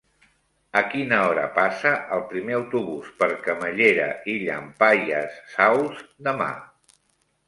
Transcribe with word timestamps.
A 0.79 0.81
quina 0.91 1.17
hora 1.25 1.41
passa 1.57 1.91
el 2.15 2.23
primer 2.31 2.55
autobús 2.59 3.11
per 3.19 3.27
Camallera 3.47 4.07
i 4.33 4.35
Llampaies 4.47 5.37
Saus 5.57 6.01
demà? 6.29 6.49